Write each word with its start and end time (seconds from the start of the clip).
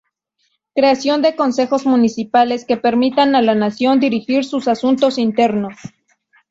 Creación 0.73 1.21
de 1.21 1.35
consejos 1.35 1.85
municipales 1.85 2.65
que 2.65 2.75
permitan 2.75 3.35
a 3.35 3.43
la 3.43 3.53
nación 3.53 3.99
dirigir 3.99 4.43
sus 4.45 4.67
asuntos 4.67 5.19
internos. 5.19 5.75